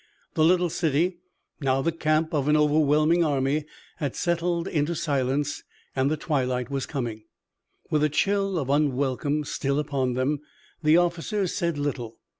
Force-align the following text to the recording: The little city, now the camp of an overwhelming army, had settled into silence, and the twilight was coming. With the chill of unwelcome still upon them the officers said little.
The 0.33 0.43
little 0.43 0.71
city, 0.71 1.19
now 1.59 1.83
the 1.83 1.91
camp 1.91 2.33
of 2.33 2.47
an 2.47 2.57
overwhelming 2.57 3.23
army, 3.23 3.65
had 3.97 4.15
settled 4.15 4.67
into 4.67 4.95
silence, 4.95 5.61
and 5.95 6.09
the 6.09 6.17
twilight 6.17 6.71
was 6.71 6.87
coming. 6.87 7.25
With 7.91 8.01
the 8.01 8.09
chill 8.09 8.57
of 8.57 8.67
unwelcome 8.67 9.43
still 9.43 9.77
upon 9.77 10.13
them 10.13 10.39
the 10.81 10.97
officers 10.97 11.53
said 11.53 11.77
little. 11.77 12.17